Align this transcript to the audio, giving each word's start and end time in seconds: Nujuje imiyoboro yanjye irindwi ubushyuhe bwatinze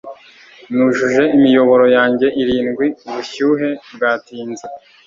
Nujuje 0.75 1.23
imiyoboro 1.35 1.85
yanjye 1.97 2.27
irindwi 2.41 2.85
ubushyuhe 3.07 3.69
bwatinze 3.93 4.65